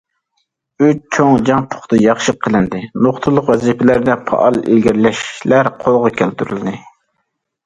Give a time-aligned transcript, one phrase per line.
[0.83, 6.75] ئۈچ چوڭ جەڭ پۇختا ياخشى قىلىندى نۇقتىلىق ۋەزىپىلەردە پائال ئىلگىرىلەشلەر قولغا كەلتۈرۈلدى.